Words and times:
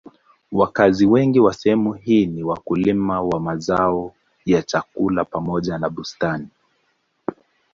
Wakazi 0.51 1.05
wengi 1.05 1.39
wa 1.39 1.53
sehemu 1.53 1.93
hii 1.93 2.25
ni 2.25 2.43
wakulima 2.43 3.21
wa 3.21 3.39
mazao 3.39 4.13
ya 4.45 4.61
chakula 4.63 5.25
pamoja 5.25 5.77
na 5.77 5.89
bustani. 5.89 6.47